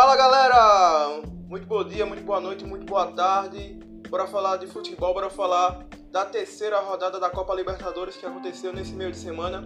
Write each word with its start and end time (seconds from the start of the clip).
Fala 0.00 0.16
galera! 0.16 1.20
Muito 1.46 1.66
bom 1.66 1.84
dia, 1.84 2.06
muito 2.06 2.24
boa 2.24 2.40
noite, 2.40 2.64
muito 2.64 2.86
boa 2.86 3.08
tarde. 3.08 3.78
Bora 4.08 4.26
falar 4.26 4.56
de 4.56 4.66
futebol, 4.66 5.12
bora 5.12 5.28
falar 5.28 5.84
da 6.10 6.24
terceira 6.24 6.80
rodada 6.80 7.20
da 7.20 7.28
Copa 7.28 7.54
Libertadores 7.54 8.16
que 8.16 8.24
aconteceu 8.24 8.72
nesse 8.72 8.94
meio 8.94 9.10
de 9.10 9.18
semana. 9.18 9.62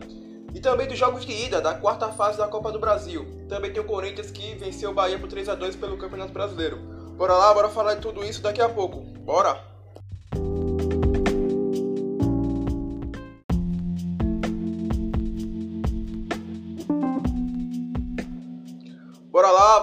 E 0.53 0.59
também 0.59 0.89
dos 0.89 0.99
jogos 0.99 1.25
de 1.25 1.31
ida 1.31 1.61
da 1.61 1.75
quarta 1.75 2.09
fase 2.09 2.37
da 2.37 2.49
Copa 2.49 2.73
do 2.73 2.81
Brasil. 2.81 3.47
Também 3.49 3.73
tem 3.73 3.81
o 3.81 3.87
Corinthians 3.87 4.33
que 4.33 4.57
venceu 4.57 4.91
o 4.91 4.93
Bahia 4.93 5.21
por 5.21 5.29
3 5.29 5.51
a 5.51 5.55
2 5.55 5.77
pelo 5.77 5.97
Campeonato 5.97 6.33
Brasileiro. 6.33 6.79
Bora 7.17 7.35
lá, 7.35 7.55
bora 7.55 7.69
falar 7.69 7.95
de 7.95 8.01
tudo 8.01 8.25
isso 8.25 8.43
daqui 8.43 8.61
a 8.61 8.69
pouco. 8.69 9.03
Bora! 9.21 9.74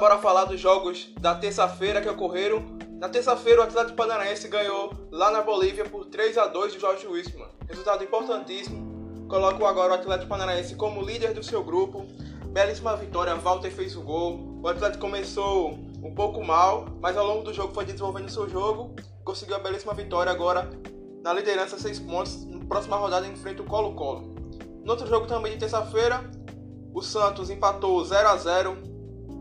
Bora 0.01 0.17
falar 0.17 0.45
dos 0.45 0.59
jogos 0.59 1.09
da 1.19 1.35
terça-feira 1.35 2.01
que 2.01 2.09
ocorreram. 2.09 2.65
Na 2.99 3.07
terça-feira, 3.07 3.61
o 3.61 3.63
Atlético 3.63 3.95
Paranaense 3.95 4.47
ganhou 4.47 4.91
lá 5.11 5.29
na 5.29 5.43
Bolívia 5.43 5.85
por 5.85 6.05
3 6.07 6.39
a 6.39 6.47
2 6.47 6.73
do 6.73 6.79
Jorge 6.79 7.05
Wiseman. 7.05 7.47
Resultado 7.69 8.03
importantíssimo. 8.03 9.27
Colocou 9.29 9.67
agora 9.67 9.91
o 9.91 9.93
Atlético 9.93 10.27
Paranaense 10.27 10.73
como 10.73 11.03
líder 11.03 11.35
do 11.35 11.43
seu 11.43 11.63
grupo. 11.63 12.07
Belíssima 12.47 12.95
vitória, 12.95 13.35
Walter 13.35 13.69
fez 13.69 13.95
o 13.95 14.01
gol. 14.01 14.59
O 14.63 14.67
Atlético 14.67 15.01
começou 15.01 15.73
um 16.03 16.15
pouco 16.15 16.43
mal, 16.43 16.87
mas 16.99 17.15
ao 17.15 17.27
longo 17.27 17.43
do 17.43 17.53
jogo 17.53 17.71
foi 17.71 17.85
desenvolvendo 17.85 18.27
seu 18.31 18.49
jogo. 18.49 18.95
Conseguiu 19.23 19.57
a 19.57 19.59
belíssima 19.59 19.93
vitória 19.93 20.31
agora 20.31 20.67
na 21.23 21.31
liderança, 21.31 21.77
6 21.77 21.99
pontos. 21.99 22.43
Na 22.47 22.65
próxima 22.65 22.97
rodada 22.97 23.27
enfrenta 23.27 23.61
o 23.61 23.65
Colo-Colo. 23.65 24.33
No 24.83 24.93
outro 24.93 25.05
jogo 25.05 25.27
também 25.27 25.51
de 25.51 25.59
terça-feira, 25.59 26.27
o 26.91 27.03
Santos 27.03 27.51
empatou 27.51 28.03
0 28.03 28.29
a 28.29 28.35
0 28.35 28.90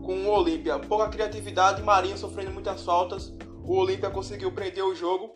com 0.03 0.25
o 0.25 0.29
Olímpia. 0.29 0.79
Pouca 0.79 1.07
criatividade, 1.09 1.81
Marinho 1.81 2.17
sofrendo 2.17 2.51
muitas 2.51 2.83
faltas. 2.83 3.33
O 3.63 3.77
Olímpia 3.77 4.09
conseguiu 4.09 4.51
prender 4.51 4.83
o 4.83 4.95
jogo 4.95 5.35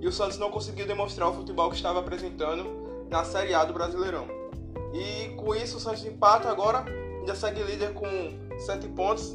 e 0.00 0.06
o 0.06 0.12
Santos 0.12 0.38
não 0.38 0.50
conseguiu 0.50 0.86
demonstrar 0.86 1.28
o 1.28 1.32
futebol 1.32 1.70
que 1.70 1.76
estava 1.76 2.00
apresentando 2.00 3.06
na 3.08 3.24
Série 3.24 3.54
A 3.54 3.64
do 3.64 3.72
Brasileirão. 3.72 4.26
E 4.92 5.34
com 5.36 5.54
isso 5.54 5.76
o 5.76 5.80
Santos 5.80 6.04
empata 6.04 6.50
agora, 6.50 6.84
ainda 7.18 7.34
segue 7.34 7.62
líder 7.62 7.94
com 7.94 8.06
7 8.58 8.88
pontos. 8.88 9.34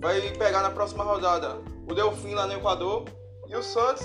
Vai 0.00 0.20
pegar 0.32 0.62
na 0.62 0.70
próxima 0.70 1.04
rodada 1.04 1.58
o 1.88 1.94
Delfim 1.94 2.34
lá 2.34 2.46
no 2.46 2.54
Equador 2.54 3.04
e 3.48 3.56
o 3.56 3.62
Santos, 3.62 4.04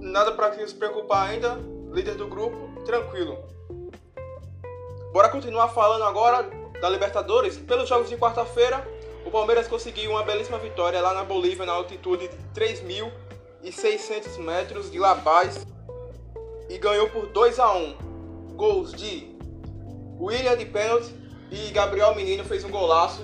nada 0.00 0.32
para 0.32 0.52
se 0.66 0.74
preocupar 0.74 1.30
ainda, 1.30 1.58
líder 1.92 2.16
do 2.16 2.26
grupo, 2.26 2.56
tranquilo. 2.84 3.38
Bora 5.12 5.28
continuar 5.28 5.68
falando 5.68 6.02
agora 6.02 6.50
da 6.80 6.88
Libertadores, 6.88 7.56
pelos 7.56 7.88
jogos 7.88 8.08
de 8.08 8.16
quarta-feira, 8.16 8.86
o 9.24 9.30
Palmeiras 9.30 9.66
conseguiu 9.66 10.10
uma 10.10 10.22
belíssima 10.22 10.58
vitória 10.58 11.00
lá 11.00 11.14
na 11.14 11.24
Bolívia, 11.24 11.64
na 11.64 11.72
altitude 11.72 12.28
de 12.28 12.36
3.600 12.60 14.38
metros 14.38 14.90
de 14.90 14.98
La 14.98 15.14
Paz, 15.14 15.66
e 16.68 16.78
ganhou 16.78 17.08
por 17.08 17.26
2 17.26 17.58
a 17.58 17.72
1 17.74 17.96
Gols 18.56 18.92
de 18.92 19.34
William 20.18 20.56
de 20.56 20.64
pênalti 20.66 21.12
e 21.50 21.70
Gabriel 21.70 22.14
Menino 22.14 22.44
fez 22.44 22.64
um 22.64 22.70
golaço 22.70 23.22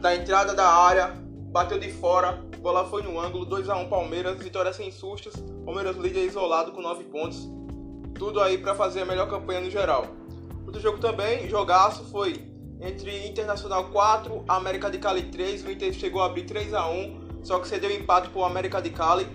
da 0.00 0.14
entrada 0.14 0.54
da 0.54 0.66
área, 0.66 1.14
bateu 1.50 1.78
de 1.78 1.90
fora, 1.92 2.32
bola 2.60 2.84
foi 2.86 3.02
no 3.02 3.18
ângulo, 3.20 3.44
2 3.44 3.68
a 3.68 3.76
1 3.76 3.88
Palmeiras, 3.88 4.38
vitória 4.38 4.72
sem 4.72 4.90
sustos, 4.90 5.34
Palmeiras 5.64 5.96
líder 5.96 6.24
isolado 6.24 6.72
com 6.72 6.80
9 6.80 7.04
pontos. 7.04 7.48
Tudo 8.14 8.40
aí 8.40 8.58
para 8.58 8.74
fazer 8.74 9.02
a 9.02 9.04
melhor 9.04 9.28
campanha 9.28 9.60
no 9.60 9.70
geral. 9.70 10.06
Outro 10.66 10.80
jogo 10.80 10.98
também, 10.98 11.48
jogaço, 11.48 12.04
foi 12.10 12.53
entre 12.80 13.26
Internacional 13.26 13.90
4, 13.90 14.44
América 14.48 14.90
de 14.90 14.98
Cali 14.98 15.22
3. 15.24 15.64
O 15.64 15.70
Inter 15.70 15.92
chegou 15.92 16.22
a 16.22 16.26
abrir 16.26 16.44
3 16.44 16.74
a 16.74 16.88
1 16.88 17.24
só 17.44 17.58
que 17.58 17.68
cedeu 17.68 17.90
empate 17.90 18.30
para 18.30 18.40
o 18.40 18.44
América 18.44 18.80
de 18.80 18.90
Cali. 18.90 19.28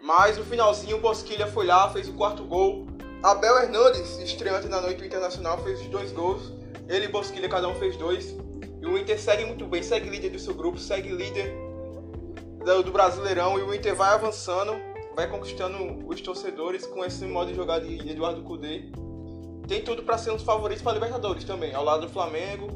Mas 0.00 0.38
no 0.38 0.44
finalzinho 0.44 0.96
o 0.96 1.00
Bosquilha 1.00 1.46
foi 1.46 1.66
lá, 1.66 1.90
fez 1.90 2.08
o 2.08 2.14
quarto 2.14 2.42
gol. 2.44 2.86
Abel 3.22 3.58
Hernandes, 3.58 4.18
estreante 4.18 4.66
na 4.68 4.80
noite 4.80 5.04
Internacional, 5.04 5.58
fez 5.58 5.80
os 5.80 5.88
dois 5.88 6.10
gols. 6.10 6.52
Ele 6.88 7.04
e 7.04 7.08
Bosquilha, 7.08 7.48
cada 7.48 7.68
um 7.68 7.74
fez 7.74 7.96
dois. 7.96 8.34
E 8.80 8.86
o 8.86 8.96
Inter 8.96 9.20
segue 9.20 9.44
muito 9.44 9.66
bem, 9.66 9.82
segue 9.82 10.08
líder 10.08 10.30
do 10.30 10.38
seu 10.38 10.54
grupo, 10.54 10.78
segue 10.78 11.10
líder 11.10 11.54
do 12.84 12.90
Brasileirão. 12.90 13.58
E 13.58 13.62
o 13.62 13.74
Inter 13.74 13.94
vai 13.94 14.14
avançando, 14.14 14.72
vai 15.14 15.28
conquistando 15.28 16.08
os 16.08 16.20
torcedores 16.22 16.86
com 16.86 17.04
esse 17.04 17.26
modo 17.26 17.50
de 17.50 17.56
jogar 17.56 17.80
de 17.80 18.08
Eduardo 18.08 18.42
Cudê 18.42 18.90
tem 19.68 19.82
tudo 19.82 20.02
para 20.02 20.16
ser 20.16 20.30
um 20.30 20.36
dos 20.36 20.44
favoritos 20.44 20.82
para 20.82 20.94
Libertadores 20.94 21.44
também. 21.44 21.74
Ao 21.74 21.84
lado 21.84 22.06
do 22.06 22.12
Flamengo 22.12 22.68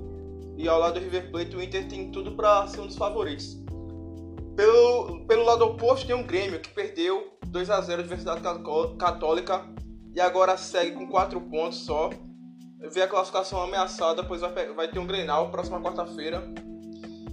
e 0.59 0.69
ao 0.69 0.79
lado 0.79 0.95
do 0.95 1.01
River 1.01 1.31
Plate, 1.31 1.57
o 1.57 1.63
Inter 1.63 1.89
tem 1.89 2.11
tudo 2.11 2.33
para 2.33 2.69
ser 2.69 2.81
um 2.81 2.87
dos 2.87 2.97
favoritos. 2.97 3.59
Pelo, 4.55 5.25
pelo 5.27 5.43
lado 5.43 5.65
oposto 5.65 6.07
tem 6.07 6.15
um 6.15 6.23
Grêmio 6.23 6.61
que 6.61 6.69
perdeu 6.69 7.33
2 7.47 7.71
a 7.71 7.81
0 7.81 8.03
a 8.03 8.05
Universidade 8.05 8.43
Católica 8.99 9.67
e 10.15 10.21
agora 10.21 10.59
segue 10.59 10.95
com 10.95 11.09
4 11.09 11.41
pontos 11.41 11.79
só. 11.79 12.11
Vê 12.93 13.01
a 13.01 13.09
classificação 13.09 13.63
ameaçada, 13.63 14.23
pois 14.23 14.43
vai, 14.43 14.53
vai 14.75 14.89
ter 14.89 14.99
um 14.99 15.07
Grenal 15.07 15.51
próxima 15.51 15.81
quarta-feira. 15.81 16.43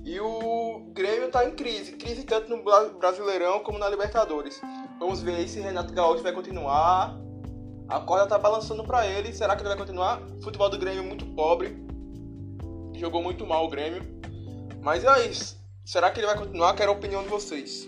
E 0.06 0.20
o 0.22 0.90
Grêmio 0.94 1.26
está 1.26 1.46
em 1.46 1.52
crise, 1.52 1.98
crise 1.98 2.24
tanto 2.24 2.50
no 2.50 2.64
Brasileirão 2.98 3.60
como 3.60 3.78
na 3.78 3.90
Libertadores. 3.90 4.62
Vamos 5.00 5.22
ver 5.22 5.46
se 5.50 5.60
Renato 5.60 5.94
Gaúcho 5.94 6.24
vai 6.24 6.32
continuar 6.32 7.20
a 7.90 8.00
corda 8.00 8.28
tá 8.28 8.38
balançando 8.38 8.84
para 8.84 9.08
ele. 9.08 9.34
Será 9.34 9.56
que 9.56 9.64
ele 9.64 9.70
vai 9.70 9.78
continuar? 9.78 10.22
Futebol 10.44 10.70
do 10.70 10.78
Grêmio 10.78 11.04
é 11.04 11.06
muito 11.06 11.26
pobre. 11.26 11.76
Jogou 12.96 13.22
muito 13.24 13.48
mal 13.48 13.66
o 13.66 13.70
Grêmio. 13.70 14.04
Mas 14.82 15.04
é 15.04 15.26
isso. 15.26 15.58
Será 15.84 16.12
que 16.12 16.20
ele 16.20 16.28
vai 16.28 16.38
continuar? 16.38 16.76
Quero 16.76 16.92
a 16.92 16.96
opinião 16.96 17.24
de 17.24 17.30
vocês. 17.30 17.88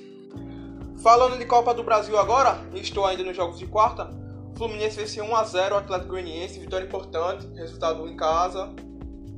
Falando 1.03 1.38
de 1.38 1.45
Copa 1.45 1.73
do 1.73 1.84
Brasil 1.84 2.17
agora, 2.17 2.59
estou 2.73 3.06
ainda 3.06 3.23
nos 3.23 3.35
jogos 3.35 3.59
de 3.59 3.67
quarta. 3.67 4.09
Fluminense 4.57 4.97
venceu 4.97 5.25
1x0 5.25 5.72
o 5.72 5.75
Atlético 5.75 6.09
Goianiense, 6.09 6.59
vitória 6.59 6.85
importante, 6.85 7.47
resultado 7.56 8.07
em 8.07 8.16
casa, 8.16 8.73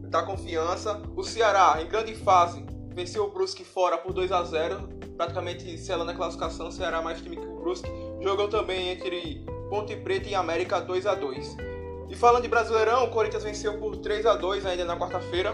dá 0.09 0.24
confiança. 0.24 1.01
O 1.16 1.24
Ceará, 1.24 1.81
em 1.81 1.88
grande 1.88 2.16
fase, 2.16 2.66
venceu 2.94 3.25
o 3.25 3.31
Brusque 3.31 3.63
fora 3.63 3.97
por 3.97 4.13
2 4.13 4.31
a 4.31 4.44
0 4.44 4.90
praticamente 5.18 5.78
selando 5.78 6.12
a 6.12 6.13
classificação. 6.13 6.68
O 6.68 6.72
Ceará 6.72 7.01
mais 7.01 7.22
time 7.22 7.38
que 7.38 7.45
o 7.45 7.56
Brusque. 7.59 7.90
Jogou 8.22 8.47
também 8.47 8.90
entre 8.90 9.45
Ponte 9.73 9.95
Preta 9.95 10.29
e 10.29 10.35
América 10.35 10.79
2 10.79 11.07
a 11.07 11.16
2 11.16 11.57
E 12.07 12.16
falando 12.16 12.44
de 12.44 12.47
Brasileirão, 12.47 13.06
o 13.06 13.09
Corinthians 13.09 13.44
venceu 13.44 13.75
por 13.79 13.97
3 13.97 14.23
a 14.28 14.35
2 14.35 14.67
ainda 14.67 14.85
na 14.85 14.95
quarta-feira. 14.95 15.51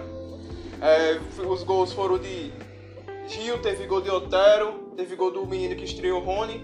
É, 0.81 1.18
os 1.41 1.63
gols 1.63 1.94
foram 1.94 2.18
de 2.18 2.52
Gil, 3.29 3.62
teve 3.62 3.88
gol 3.88 4.02
de 4.02 4.09
Otero, 4.09 4.91
teve 4.97 5.16
gol 5.16 5.31
do 5.31 5.46
menino 5.46 5.74
que 5.74 5.85
estreou 5.85 6.19
Rony. 6.19 6.62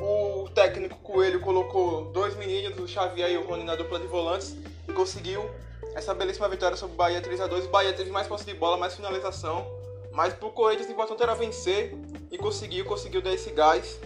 O 0.00 0.48
técnico 0.50 0.96
Coelho 0.98 1.40
colocou 1.40 2.04
dois 2.12 2.36
meninos, 2.36 2.78
o 2.78 2.86
Xavier 2.86 3.32
e 3.32 3.36
o 3.36 3.44
Rony, 3.44 3.64
na 3.64 3.74
dupla 3.74 3.98
de 3.98 4.06
volantes 4.06 4.56
e 4.88 4.92
conseguiu 4.92 5.44
essa 5.92 6.14
belíssima 6.14 6.48
vitória 6.48 6.76
sobre 6.76 6.94
o 6.94 6.96
Bahia 6.96 7.20
3 7.20 7.40
a 7.40 7.46
2 7.48 7.64
O 7.64 7.68
Bahia 7.68 7.94
teve 7.94 8.12
mais 8.12 8.28
posse 8.28 8.44
de 8.46 8.54
bola, 8.54 8.76
mais 8.76 8.94
finalização. 8.94 9.66
Mas 10.12 10.34
pro 10.34 10.50
Corinthians 10.50 10.88
o 10.88 10.92
importante 10.92 11.20
era 11.20 11.34
vencer 11.34 11.92
e 12.30 12.38
conseguiu, 12.38 12.84
conseguiu 12.84 13.20
dar 13.20 13.34
esse 13.34 13.50
gás 13.50 13.98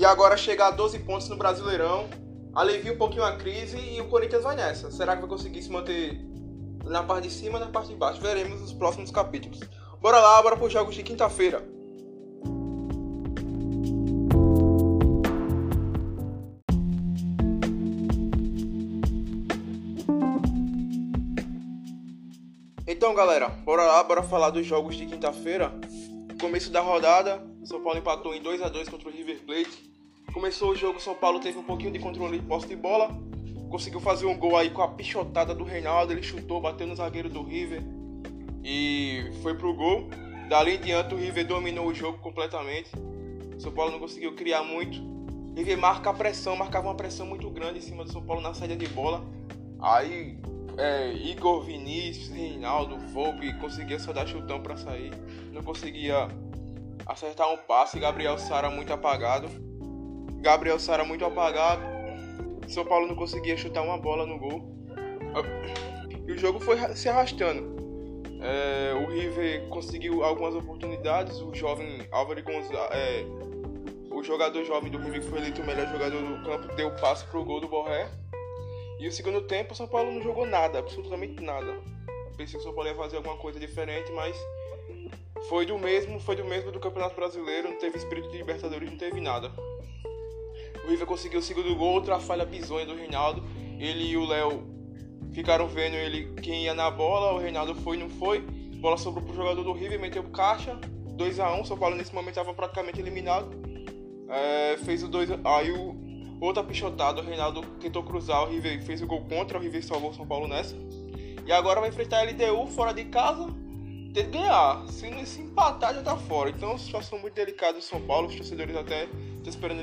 e 0.00 0.04
agora 0.06 0.34
chega 0.34 0.66
a 0.66 0.70
12 0.70 1.00
pontos 1.00 1.28
no 1.28 1.36
Brasileirão, 1.36 2.08
alivia 2.54 2.90
um 2.90 2.96
pouquinho 2.96 3.22
a 3.22 3.36
crise 3.36 3.76
e 3.76 4.00
o 4.00 4.08
Corinthians 4.08 4.42
vai 4.42 4.56
nessa. 4.56 4.90
Será 4.90 5.14
que 5.14 5.20
vai 5.20 5.28
conseguir 5.28 5.62
se 5.62 5.70
manter 5.70 6.18
na 6.86 7.02
parte 7.02 7.28
de 7.28 7.34
cima 7.34 7.58
ou 7.58 7.64
na 7.66 7.70
parte 7.70 7.90
de 7.90 7.96
baixo? 7.96 8.18
Veremos 8.18 8.62
nos 8.62 8.72
próximos 8.72 9.10
capítulos. 9.10 9.60
Bora 10.00 10.18
lá, 10.18 10.42
bora 10.42 10.56
para 10.56 10.64
os 10.64 10.72
jogos 10.72 10.94
de 10.94 11.02
quinta-feira. 11.02 11.62
Então, 22.86 23.14
galera, 23.14 23.50
bora 23.50 23.84
lá, 23.84 24.02
bora 24.02 24.22
falar 24.22 24.48
dos 24.48 24.64
jogos 24.64 24.96
de 24.96 25.04
quinta-feira. 25.04 25.70
Começo 26.40 26.70
da 26.70 26.80
rodada, 26.80 27.44
São 27.64 27.82
Paulo 27.82 27.98
empatou 27.98 28.34
em 28.34 28.40
2 28.40 28.62
a 28.62 28.70
2 28.70 28.88
contra 28.88 29.06
o 29.06 29.12
River 29.12 29.40
Plate. 29.44 29.90
Começou 30.32 30.70
o 30.70 30.76
jogo, 30.76 31.00
São 31.00 31.14
Paulo 31.14 31.40
teve 31.40 31.58
um 31.58 31.62
pouquinho 31.62 31.90
de 31.90 31.98
controle 31.98 32.38
de 32.38 32.46
posse 32.46 32.68
de 32.68 32.76
bola. 32.76 33.10
Conseguiu 33.68 34.00
fazer 34.00 34.26
um 34.26 34.38
gol 34.38 34.56
aí 34.56 34.70
com 34.70 34.80
a 34.80 34.88
pichotada 34.88 35.54
do 35.54 35.64
Reinaldo. 35.64 36.12
Ele 36.12 36.22
chutou, 36.22 36.60
bateu 36.60 36.86
no 36.86 36.94
zagueiro 36.94 37.28
do 37.28 37.42
River 37.42 37.82
e 38.62 39.30
foi 39.42 39.54
pro 39.54 39.74
gol. 39.74 40.08
Dali 40.48 40.76
em 40.76 40.80
diante 40.80 41.14
o 41.14 41.16
River 41.16 41.46
dominou 41.46 41.86
o 41.86 41.94
jogo 41.94 42.18
completamente. 42.18 42.90
São 43.58 43.72
Paulo 43.72 43.92
não 43.92 43.98
conseguiu 43.98 44.34
criar 44.34 44.62
muito. 44.62 45.00
O 45.02 45.54
River 45.56 45.78
marca 45.78 46.10
a 46.10 46.14
pressão, 46.14 46.54
marcava 46.56 46.86
uma 46.88 46.94
pressão 46.94 47.26
muito 47.26 47.50
grande 47.50 47.78
em 47.78 47.82
cima 47.82 48.04
do 48.04 48.12
São 48.12 48.22
Paulo 48.22 48.40
na 48.40 48.54
saída 48.54 48.76
de 48.76 48.88
bola. 48.88 49.24
Aí 49.80 50.38
é, 50.78 51.12
Igor 51.12 51.62
Vinícius, 51.62 52.28
Reinaldo, 52.28 52.96
Volpe 53.08 53.52
conseguia 53.54 53.98
só 53.98 54.12
dar 54.12 54.26
chutão 54.26 54.62
para 54.62 54.76
sair. 54.76 55.12
Não 55.52 55.62
conseguia 55.62 56.28
acertar 57.04 57.52
um 57.52 57.56
passe. 57.56 57.98
Gabriel 57.98 58.38
Sara 58.38 58.70
muito 58.70 58.92
apagado. 58.92 59.69
Gabriel 60.40 60.78
Sara 60.78 61.04
muito 61.04 61.24
apagado. 61.24 61.82
São 62.68 62.84
Paulo 62.84 63.06
não 63.06 63.14
conseguia 63.14 63.56
chutar 63.56 63.82
uma 63.82 63.98
bola 63.98 64.26
no 64.26 64.38
gol. 64.38 64.74
E 66.26 66.32
o 66.32 66.38
jogo 66.38 66.60
foi 66.60 66.76
se 66.94 67.08
arrastando. 67.08 67.78
É, 68.42 68.94
o 68.94 69.10
River 69.10 69.68
conseguiu 69.68 70.22
algumas 70.24 70.54
oportunidades. 70.54 71.40
O 71.40 71.54
jovem 71.54 72.06
Álvaro 72.10 72.42
Gonzalez, 72.42 72.90
é, 72.92 73.26
o 74.10 74.22
jogador 74.22 74.64
jovem 74.64 74.90
do 74.90 74.98
River 74.98 75.20
que 75.20 75.28
foi 75.28 75.38
eleito 75.38 75.62
o 75.62 75.66
melhor 75.66 75.88
jogador 75.88 76.22
do 76.22 76.42
campo, 76.44 76.74
deu 76.74 76.90
passe 76.96 77.24
pro 77.26 77.44
gol 77.44 77.60
do 77.60 77.68
Borré. 77.68 78.08
E 78.98 79.08
o 79.08 79.12
segundo 79.12 79.42
tempo, 79.42 79.72
o 79.72 79.76
São 79.76 79.86
Paulo 79.86 80.12
não 80.12 80.22
jogou 80.22 80.46
nada, 80.46 80.78
absolutamente 80.78 81.42
nada. 81.42 81.74
Pensei 82.36 82.54
que 82.54 82.60
o 82.60 82.62
São 82.62 82.74
Paulo 82.74 82.88
ia 82.88 82.96
fazer 82.96 83.16
alguma 83.16 83.36
coisa 83.36 83.58
diferente, 83.58 84.10
mas 84.12 84.36
foi 85.48 85.64
do 85.66 85.78
mesmo, 85.78 86.20
foi 86.20 86.36
do 86.36 86.44
mesmo 86.44 86.70
do 86.70 86.78
Campeonato 86.78 87.16
Brasileiro, 87.16 87.70
não 87.70 87.78
teve 87.78 87.96
espírito 87.96 88.30
de 88.30 88.38
Libertadores, 88.38 88.90
não 88.90 88.98
teve 88.98 89.20
nada. 89.20 89.50
O 90.84 90.88
River 90.88 91.06
conseguiu 91.06 91.40
o 91.40 91.42
segundo 91.42 91.74
gol, 91.74 91.94
outra 91.94 92.18
falha 92.18 92.44
bizonha 92.44 92.86
do 92.86 92.94
Reinaldo. 92.94 93.42
Ele 93.78 94.04
e 94.04 94.16
o 94.16 94.24
Léo 94.24 94.66
ficaram 95.32 95.66
vendo 95.66 95.94
ele 95.94 96.32
quem 96.40 96.64
ia 96.64 96.74
na 96.74 96.90
bola, 96.90 97.32
o 97.32 97.38
Reinaldo 97.38 97.74
foi 97.74 97.96
não 97.96 98.08
foi. 98.08 98.44
A 98.72 98.80
bola 98.80 98.96
sobrou 98.96 99.24
pro 99.24 99.34
jogador 99.34 99.62
do 99.62 99.72
River, 99.72 100.00
meteu 100.00 100.22
caixa, 100.24 100.78
2 101.16 101.40
a 101.40 101.52
1 101.52 101.60
um, 101.60 101.64
São 101.64 101.78
Paulo 101.78 101.96
nesse 101.96 102.14
momento 102.14 102.30
estava 102.30 102.54
praticamente 102.54 103.00
eliminado. 103.00 103.50
É, 104.28 104.76
fez 104.78 105.02
o 105.02 105.08
2 105.08 105.30
Aí 105.44 105.70
o 105.72 105.98
outra 106.40 106.64
pichotada, 106.64 107.20
o 107.20 107.24
Reinaldo 107.24 107.60
tentou 107.78 108.02
cruzar, 108.02 108.44
o 108.44 108.48
River 108.48 108.82
fez 108.82 109.02
o 109.02 109.06
gol 109.06 109.26
contra, 109.26 109.58
o 109.58 109.60
River 109.60 109.84
salvou 109.84 110.10
o 110.10 110.14
São 110.14 110.26
Paulo 110.26 110.48
nessa. 110.48 110.74
E 111.46 111.52
agora 111.52 111.80
vai 111.80 111.90
enfrentar 111.90 112.20
a 112.20 112.22
LDU 112.22 112.66
fora 112.68 112.92
de 112.92 113.04
casa 113.04 113.48
tem 114.12 114.24
que 114.24 114.30
ganhar. 114.30 114.86
Se, 114.88 115.26
se 115.26 115.42
empatar, 115.42 115.94
já 115.94 116.02
tá 116.02 116.16
fora. 116.16 116.50
Então, 116.50 116.76
situação 116.78 117.18
muito 117.18 117.34
delicada 117.34 117.74
do 117.74 117.82
São 117.82 118.00
Paulo. 118.00 118.28
Os 118.28 118.34
torcedores 118.34 118.76
até 118.76 119.08
estão 119.40 119.50
esperando 119.50 119.80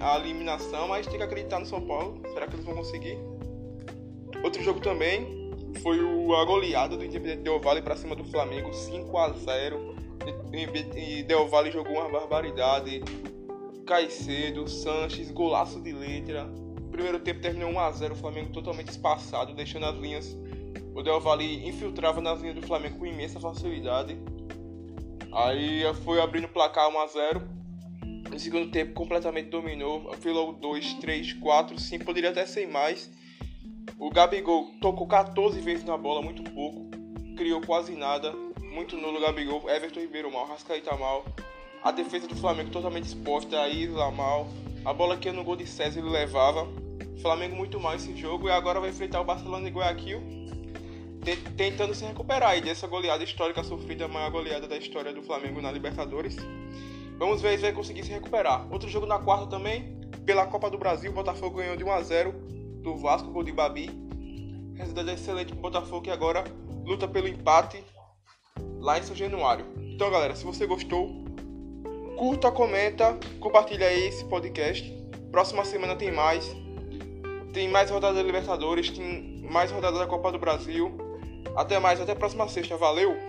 a 0.00 0.18
eliminação, 0.18 0.88
mas 0.88 1.06
tem 1.06 1.18
que 1.18 1.22
acreditar 1.22 1.58
no 1.58 1.66
São 1.66 1.80
Paulo. 1.80 2.20
Será 2.32 2.46
que 2.46 2.54
eles 2.54 2.64
vão 2.64 2.74
conseguir? 2.74 3.18
Outro 4.42 4.62
jogo 4.62 4.80
também 4.80 5.52
foi 5.82 5.98
a 5.98 6.44
goleada 6.44 6.96
do 6.96 7.04
Independente 7.04 7.42
Del 7.42 7.60
Valle 7.60 7.82
para 7.82 7.96
cima 7.96 8.14
do 8.14 8.24
Flamengo, 8.24 8.72
5 8.72 9.18
a 9.18 9.30
0 9.30 9.94
E 10.96 11.22
Del 11.22 11.48
Valle 11.48 11.70
jogou 11.70 11.94
uma 11.94 12.08
barbaridade. 12.08 13.02
Caicedo, 13.86 14.68
Sanches, 14.68 15.30
golaço 15.30 15.80
de 15.80 15.92
letra. 15.92 16.48
primeiro 16.90 17.18
tempo 17.20 17.40
terminou 17.40 17.70
1 17.70 17.80
a 17.80 17.90
0 17.90 18.14
o 18.14 18.16
Flamengo 18.16 18.52
totalmente 18.52 18.88
espaçado, 18.88 19.54
deixando 19.54 19.86
as 19.86 19.96
linhas 19.96 20.36
o 20.94 21.02
Del 21.02 21.20
Valle 21.20 21.66
infiltrava 21.66 22.20
nas 22.20 22.40
linhas 22.40 22.56
do 22.56 22.66
Flamengo 22.66 22.98
com 22.98 23.06
imensa 23.06 23.38
facilidade. 23.38 24.18
Aí 25.32 25.82
foi 26.04 26.20
abrindo 26.20 26.46
o 26.46 26.48
placar 26.48 26.88
1 26.88 27.00
a 27.00 27.06
0 27.06 27.57
No 28.30 28.38
segundo 28.38 28.70
tempo 28.70 28.92
completamente 28.92 29.48
dominou. 29.48 30.10
Afilou 30.12 30.52
2, 30.52 30.94
3, 30.94 31.32
4, 31.34 31.78
5, 31.78 32.04
poderia 32.04 32.30
até 32.30 32.46
ser 32.46 32.66
mais. 32.68 33.10
O 33.98 34.10
Gabigol 34.10 34.72
tocou 34.80 35.06
14 35.06 35.60
vezes 35.60 35.84
na 35.84 35.96
bola, 35.96 36.22
muito 36.22 36.42
pouco. 36.50 36.88
Criou 37.36 37.60
quase 37.60 37.92
nada. 37.92 38.32
Muito 38.60 38.96
nulo 38.96 39.20
Gabigol. 39.20 39.68
Everton 39.68 40.00
Ribeiro 40.00 40.32
mal, 40.32 40.46
Rascaeta 40.46 40.96
mal. 40.96 41.24
A 41.82 41.90
defesa 41.90 42.26
do 42.26 42.36
Flamengo 42.36 42.70
totalmente 42.70 43.06
exposta. 43.06 43.60
A 43.60 43.68
Isla 43.68 44.10
mal. 44.10 44.48
A 44.84 44.92
bola 44.92 45.16
que 45.16 45.30
no 45.32 45.44
gol 45.44 45.56
de 45.56 45.66
César 45.66 46.00
ele 46.00 46.10
levava. 46.10 46.68
Flamengo 47.20 47.56
muito 47.56 47.80
mal 47.80 47.94
esse 47.96 48.16
jogo 48.16 48.48
e 48.48 48.50
agora 48.52 48.78
vai 48.78 48.90
enfrentar 48.90 49.20
o 49.20 49.24
Barcelona 49.24 49.68
e 49.68 49.72
Guayaquil 49.72 50.38
tentando 51.56 51.94
se 51.94 52.04
recuperar 52.04 52.50
aí 52.50 52.60
dessa 52.60 52.86
goleada 52.86 53.22
histórica 53.22 53.62
sofrida, 53.62 54.06
a 54.06 54.08
maior 54.08 54.30
goleada 54.30 54.66
da 54.66 54.76
história 54.76 55.12
do 55.12 55.22
Flamengo 55.22 55.60
na 55.60 55.70
Libertadores. 55.70 56.36
Vamos 57.18 57.42
ver 57.42 57.56
se 57.56 57.62
vai 57.62 57.72
conseguir 57.72 58.04
se 58.04 58.12
recuperar. 58.12 58.66
Outro 58.70 58.88
jogo 58.88 59.04
na 59.04 59.18
quarta 59.18 59.46
também, 59.46 60.00
pela 60.24 60.46
Copa 60.46 60.70
do 60.70 60.78
Brasil, 60.78 61.10
o 61.10 61.14
Botafogo 61.14 61.56
ganhou 61.56 61.76
de 61.76 61.82
1 61.82 61.92
a 61.92 62.02
0 62.02 62.32
do 62.80 62.96
Vasco, 62.96 63.30
gol 63.30 63.42
de 63.42 63.50
Babi. 63.50 63.90
Resultado 64.76 65.10
excelente 65.10 65.52
pro 65.52 65.60
Botafogo 65.60 66.02
que 66.02 66.10
agora 66.10 66.44
luta 66.84 67.08
pelo 67.08 67.26
empate 67.26 67.82
lá 68.78 68.98
em 68.98 69.02
São 69.02 69.16
Januário. 69.16 69.66
Então, 69.76 70.08
galera, 70.10 70.36
se 70.36 70.44
você 70.44 70.64
gostou, 70.64 71.24
curta, 72.16 72.52
comenta, 72.52 73.18
compartilha 73.40 73.88
aí 73.88 74.06
esse 74.06 74.24
podcast. 74.26 74.88
Próxima 75.32 75.64
semana 75.64 75.96
tem 75.96 76.12
mais. 76.12 76.48
Tem 77.52 77.68
mais 77.68 77.90
rodada 77.90 78.14
da 78.14 78.22
Libertadores, 78.22 78.90
tem 78.90 79.42
mais 79.50 79.72
rodada 79.72 79.98
da 79.98 80.06
Copa 80.06 80.30
do 80.30 80.38
Brasil. 80.38 80.96
Até 81.56 81.80
mais, 81.80 82.00
até 82.00 82.12
a 82.12 82.16
próxima 82.16 82.46
sexta. 82.48 82.76
Valeu! 82.76 83.27